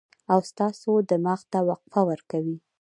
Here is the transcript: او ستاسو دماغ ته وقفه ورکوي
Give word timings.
او 0.31 0.39
ستاسو 0.49 0.91
دماغ 1.09 1.41
ته 1.51 1.59
وقفه 1.69 2.01
ورکوي 2.09 2.55